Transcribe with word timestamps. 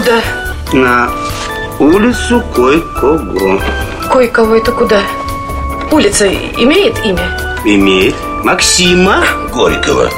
Куда? 0.00 0.22
На 0.72 1.10
улицу 1.78 2.42
кое-кого. 2.56 3.60
Кое-кого 4.10 4.54
это 4.54 4.72
куда? 4.72 5.02
Улица 5.90 6.26
имеет 6.26 7.04
имя? 7.04 7.38
Имеет. 7.66 8.14
Максима 8.42 9.22
Горького. 9.52 10.10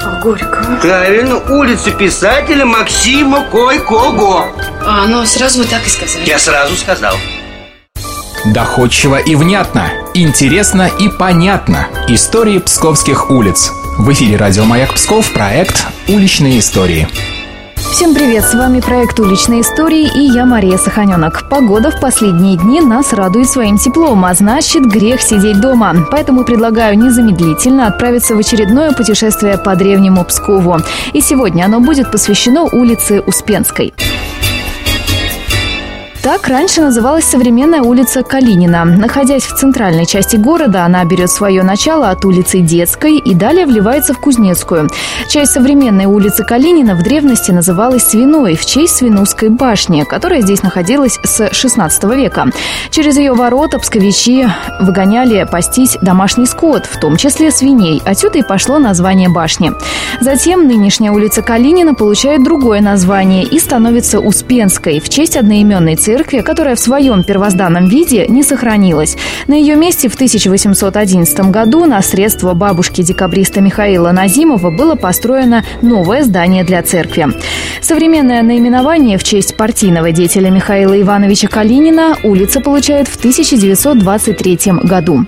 А, 0.00 0.20
Горького. 0.22 0.76
Правильно, 0.80 1.38
улица 1.38 1.90
писателя 1.90 2.64
Максима 2.64 3.42
Кой-Кого. 3.50 4.46
А, 4.86 5.06
ну 5.08 5.26
сразу 5.26 5.62
вы 5.62 5.64
так 5.64 5.84
и 5.84 5.90
сказали. 5.90 6.24
Я 6.24 6.38
сразу 6.38 6.76
сказал. 6.76 7.16
Доходчиво 8.44 9.16
и 9.16 9.34
внятно, 9.34 9.90
интересно 10.14 10.88
и 11.00 11.08
понятно. 11.08 11.88
Истории 12.06 12.60
псковских 12.60 13.28
улиц. 13.28 13.72
В 13.98 14.12
эфире 14.12 14.36
радио 14.36 14.64
«Маяк 14.64 14.94
Псков» 14.94 15.32
проект 15.32 15.84
«Уличные 16.06 16.60
истории». 16.60 17.08
Всем 17.76 18.14
привет, 18.14 18.44
с 18.44 18.54
вами 18.54 18.80
проект 18.80 19.18
«Уличные 19.20 19.60
истории» 19.60 20.08
и 20.14 20.32
я 20.32 20.44
Мария 20.44 20.76
Саханенок. 20.76 21.48
Погода 21.48 21.90
в 21.90 22.00
последние 22.00 22.56
дни 22.56 22.80
нас 22.80 23.12
радует 23.12 23.48
своим 23.48 23.78
теплом, 23.78 24.24
а 24.24 24.34
значит 24.34 24.84
грех 24.84 25.20
сидеть 25.20 25.60
дома. 25.60 25.94
Поэтому 26.10 26.44
предлагаю 26.44 26.98
незамедлительно 26.98 27.86
отправиться 27.86 28.34
в 28.34 28.38
очередное 28.38 28.92
путешествие 28.92 29.58
по 29.58 29.76
древнему 29.76 30.24
Пскову. 30.24 30.78
И 31.12 31.20
сегодня 31.20 31.64
оно 31.64 31.80
будет 31.80 32.10
посвящено 32.10 32.62
улице 32.64 33.20
Успенской. 33.20 33.94
Так 36.26 36.48
раньше 36.48 36.80
называлась 36.80 37.24
современная 37.24 37.82
улица 37.82 38.24
Калинина. 38.24 38.84
Находясь 38.84 39.44
в 39.44 39.56
центральной 39.56 40.06
части 40.06 40.34
города, 40.34 40.84
она 40.84 41.04
берет 41.04 41.30
свое 41.30 41.62
начало 41.62 42.10
от 42.10 42.24
улицы 42.24 42.58
Детской 42.58 43.18
и 43.18 43.32
далее 43.32 43.64
вливается 43.64 44.12
в 44.12 44.18
Кузнецкую. 44.18 44.90
Часть 45.28 45.52
современной 45.52 46.06
улицы 46.06 46.42
Калинина 46.42 46.96
в 46.96 47.04
древности 47.04 47.52
называлась 47.52 48.02
Свиной 48.02 48.56
в 48.56 48.66
честь 48.66 48.96
Свинузской 48.96 49.50
башни, 49.50 50.02
которая 50.02 50.40
здесь 50.40 50.64
находилась 50.64 51.20
с 51.22 51.48
16 51.52 52.02
века. 52.16 52.46
Через 52.90 53.16
ее 53.18 53.32
ворота 53.32 53.78
псковичи 53.78 54.48
выгоняли 54.80 55.46
пастись 55.48 55.96
домашний 56.02 56.46
скот, 56.46 56.86
в 56.86 56.98
том 56.98 57.16
числе 57.18 57.52
свиней. 57.52 58.02
Отсюда 58.04 58.38
и 58.40 58.42
пошло 58.42 58.80
название 58.80 59.28
башни. 59.28 59.70
Затем 60.20 60.66
нынешняя 60.66 61.12
улица 61.12 61.42
Калинина 61.42 61.94
получает 61.94 62.42
другое 62.42 62.80
название 62.80 63.44
и 63.44 63.60
становится 63.60 64.18
Успенской 64.18 64.98
в 64.98 65.08
честь 65.08 65.36
одноименной 65.36 65.94
церкви 65.94 66.15
церкви, 66.16 66.40
которая 66.40 66.76
в 66.76 66.80
своем 66.80 67.24
первозданном 67.24 67.88
виде 67.88 68.26
не 68.26 68.42
сохранилась. 68.42 69.16
На 69.48 69.52
ее 69.52 69.76
месте 69.76 70.08
в 70.08 70.14
1811 70.14 71.50
году 71.50 71.84
на 71.84 72.00
средства 72.00 72.54
бабушки 72.54 73.02
декабриста 73.02 73.60
Михаила 73.60 74.12
Назимова 74.12 74.70
было 74.70 74.94
построено 74.94 75.62
новое 75.82 76.24
здание 76.24 76.64
для 76.64 76.82
церкви. 76.82 77.26
Современное 77.82 78.42
наименование 78.42 79.18
в 79.18 79.24
честь 79.24 79.58
партийного 79.58 80.10
деятеля 80.10 80.48
Михаила 80.48 80.98
Ивановича 80.98 81.48
Калинина 81.48 82.16
улица 82.22 82.60
получает 82.60 83.08
в 83.08 83.16
1923 83.16 84.58
году. 84.84 85.26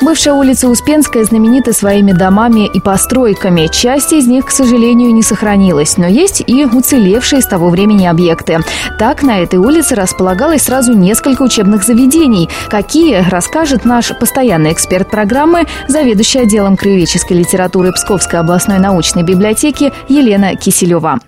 Бывшая 0.00 0.34
улица 0.34 0.68
Успенская 0.68 1.24
знаменита 1.24 1.72
своими 1.72 2.12
домами 2.12 2.68
и 2.72 2.80
постройками. 2.80 3.68
Часть 3.72 4.12
из 4.12 4.26
них, 4.26 4.46
к 4.46 4.50
сожалению, 4.50 5.14
не 5.14 5.22
сохранилась, 5.22 5.96
но 5.96 6.06
есть 6.06 6.42
и 6.46 6.64
уцелевшие 6.64 7.40
с 7.40 7.46
того 7.46 7.70
времени 7.70 8.06
объекты. 8.06 8.58
Так, 8.98 9.22
на 9.22 9.40
этой 9.40 9.58
улице 9.58 9.94
располагалось 9.94 10.62
сразу 10.62 10.92
несколько 10.92 11.42
учебных 11.42 11.84
заведений. 11.84 12.48
Какие, 12.68 13.24
расскажет 13.28 13.84
наш 13.84 14.16
постоянный 14.18 14.72
эксперт 14.72 15.10
программы, 15.10 15.66
заведующий 15.88 16.40
отделом 16.40 16.76
краеведческой 16.76 17.38
литературы 17.38 17.92
Псковской 17.92 18.40
областной 18.40 18.78
научной 18.78 19.22
библиотеки 19.22 19.92
Елена 20.08 20.56
Киселева. 20.56 21.20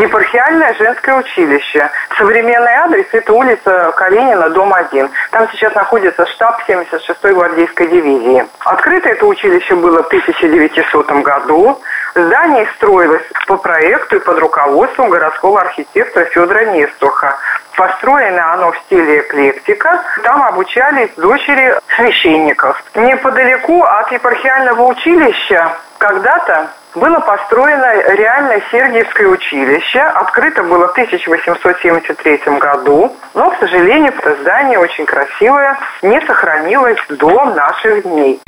Епархиальное 0.00 0.72
женское 0.74 1.14
училище. 1.14 1.90
Современный 2.16 2.72
адрес– 2.72 3.06
это 3.12 3.34
улица 3.34 3.92
Калинина, 3.96 4.48
дом 4.48 4.72
1. 4.72 5.10
Там 5.30 5.46
сейчас 5.52 5.74
находится 5.74 6.24
штаб 6.24 6.62
76-й 6.66 7.34
гвардейской 7.34 7.86
дивизии. 7.86 8.46
Открыто 8.60 9.10
это 9.10 9.26
училище 9.26 9.74
было 9.74 10.02
в 10.02 10.06
1900 10.06 11.10
году. 11.22 11.78
Здание 12.14 12.66
строилось 12.76 13.26
по 13.46 13.58
проекту 13.58 14.16
и 14.16 14.20
под 14.20 14.38
руководством 14.38 15.10
городского 15.10 15.60
архитектора 15.60 16.24
Федора 16.24 16.64
Нестуха. 16.64 17.36
Построено 17.76 18.54
оно 18.54 18.72
в 18.72 18.78
стиле 18.78 19.20
эклектика. 19.20 20.02
Там 20.22 20.42
обучались 20.44 21.10
дочери 21.18 21.74
священников. 21.96 22.82
Неподалеку 22.94 23.84
от 23.84 24.10
епархиального 24.12 24.82
училища 24.82 25.76
когда-то 25.98 26.70
было 26.94 27.20
построено 27.20 28.14
реальное 28.14 28.62
Сергиевское 28.70 29.28
училище. 29.28 30.00
Открыто 30.00 30.62
было 30.62 30.88
в 30.88 30.92
1873 30.92 32.58
году. 32.58 33.14
Но, 33.34 33.50
к 33.50 33.58
сожалению, 33.58 34.12
это 34.16 34.40
здание 34.42 34.78
очень 34.78 35.06
красивое, 35.06 35.78
не 36.02 36.20
сохранилось 36.22 36.98
до 37.08 37.44
наших 37.44 38.02
дней. 38.02 38.40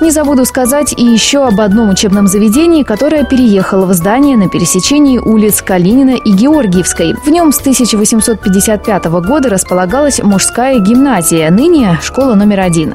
Не 0.00 0.12
забуду 0.12 0.44
сказать 0.44 0.94
и 0.96 1.02
еще 1.02 1.44
об 1.44 1.60
одном 1.60 1.90
учебном 1.90 2.28
заведении, 2.28 2.84
которое 2.84 3.24
переехало 3.24 3.84
в 3.84 3.92
здание 3.92 4.36
на 4.36 4.48
пересечении 4.48 5.18
улиц 5.18 5.60
Калинина 5.60 6.16
и 6.24 6.30
Георгиевской. 6.30 7.14
В 7.14 7.28
нем 7.28 7.50
с 7.50 7.58
1855 7.58 9.06
года 9.06 9.50
располагалась 9.50 10.22
мужская 10.22 10.78
гимназия, 10.78 11.50
ныне 11.50 11.98
школа 12.00 12.34
номер 12.34 12.60
один. 12.60 12.94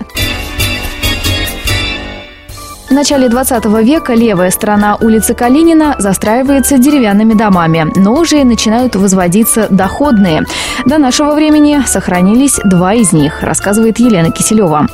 В 2.93 2.95
начале 2.95 3.27
20 3.27 3.65
века 3.83 4.13
левая 4.13 4.51
сторона 4.51 4.95
улицы 5.01 5.33
Калинина 5.33 5.95
застраивается 5.97 6.77
деревянными 6.77 7.33
домами, 7.33 7.91
но 7.95 8.13
уже 8.13 8.43
начинают 8.43 8.95
возводиться 8.95 9.65
доходные. 9.71 10.43
До 10.85 10.99
нашего 10.99 11.33
времени 11.33 11.81
сохранились 11.87 12.59
два 12.63 12.93
из 12.93 13.11
них, 13.11 13.41
рассказывает 13.41 13.97
Елена 13.97 14.29
Киселева. 14.29 14.85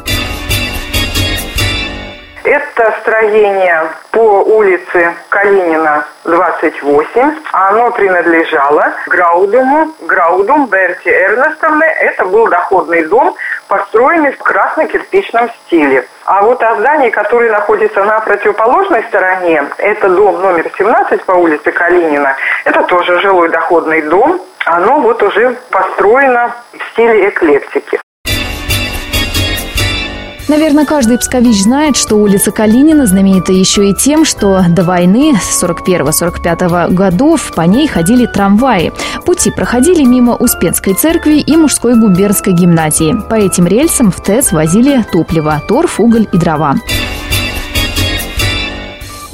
Это 2.51 2.95
строение 3.01 3.91
по 4.09 4.41
улице 4.41 5.13
Калинина, 5.29 6.03
28. 6.23 7.35
Оно 7.51 7.91
принадлежало 7.91 8.91
Граудуму, 9.05 9.93
Граудум 10.01 10.65
Берти 10.65 11.09
Эрнестовны. 11.09 11.83
Это 11.83 12.25
был 12.25 12.47
доходный 12.47 13.05
дом, 13.05 13.35
построенный 13.67 14.31
в 14.31 14.39
красно-кирпичном 14.39 15.51
стиле. 15.51 16.07
А 16.25 16.41
вот 16.41 16.63
о 16.63 16.77
здании, 16.77 17.11
которое 17.11 17.51
находится 17.51 18.03
на 18.03 18.19
противоположной 18.21 19.03
стороне, 19.03 19.65
это 19.77 20.09
дом 20.09 20.41
номер 20.41 20.71
17 20.75 21.23
по 21.25 21.33
улице 21.33 21.71
Калинина, 21.71 22.35
это 22.65 22.81
тоже 22.85 23.19
жилой 23.19 23.49
доходный 23.49 24.01
дом. 24.01 24.41
Оно 24.65 25.01
вот 25.01 25.21
уже 25.21 25.55
построено 25.69 26.55
в 26.73 26.93
стиле 26.93 27.29
эклектики. 27.29 27.99
Наверное, 30.49 30.83
каждый 30.83 31.19
пскович 31.19 31.61
знает, 31.61 31.95
что 31.95 32.15
улица 32.15 32.49
Калинина 32.49 33.05
знаменита 33.05 33.53
еще 33.53 33.91
и 33.91 33.93
тем, 33.93 34.25
что 34.25 34.65
до 34.67 34.83
войны 34.83 35.39
с 35.39 35.63
41-45 35.63 36.91
годов 36.91 37.53
по 37.55 37.61
ней 37.61 37.87
ходили 37.87 38.25
трамваи. 38.25 38.91
Пути 39.25 39.51
проходили 39.51 40.03
мимо 40.03 40.33
Успенской 40.33 40.95
церкви 40.95 41.38
и 41.38 41.55
мужской 41.55 41.93
губернской 41.93 42.53
гимназии. 42.53 43.15
По 43.29 43.35
этим 43.35 43.67
рельсам 43.67 44.09
в 44.09 44.19
ТЭС 44.21 44.51
возили 44.51 45.05
топливо, 45.11 45.61
торф, 45.67 45.99
уголь 45.99 46.27
и 46.33 46.38
дрова. 46.39 46.77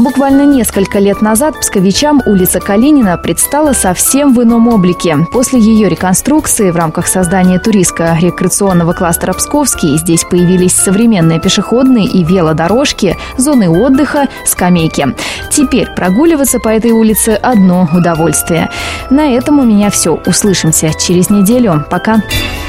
Буквально 0.05 0.43
несколько 0.45 0.99
лет 0.99 1.23
назад 1.23 1.59
псковичам 1.59 2.21
улица 2.27 2.59
Калинина 2.59 3.17
предстала 3.17 3.73
совсем 3.73 4.35
в 4.35 4.43
ином 4.43 4.67
облике. 4.67 5.17
После 5.31 5.59
ее 5.59 5.89
реконструкции 5.89 6.69
в 6.69 6.75
рамках 6.75 7.07
создания 7.07 7.57
туристско-рекреационного 7.57 8.93
кластера 8.93 9.33
«Псковский» 9.33 9.97
здесь 9.97 10.23
появились 10.23 10.73
современные 10.73 11.39
пешеходные 11.39 12.05
и 12.05 12.23
велодорожки, 12.23 13.17
зоны 13.37 13.67
отдыха, 13.67 14.27
скамейки. 14.45 15.07
Теперь 15.49 15.87
прогуливаться 15.95 16.59
по 16.59 16.69
этой 16.69 16.91
улице– 16.91 17.31
одно 17.41 17.89
удовольствие. 17.91 18.69
На 19.09 19.31
этом 19.31 19.57
у 19.57 19.63
меня 19.63 19.89
все. 19.89 20.21
Услышимся 20.27 20.91
через 20.99 21.31
неделю. 21.31 21.83
Пока. 21.89 22.17
Пока. 22.17 22.64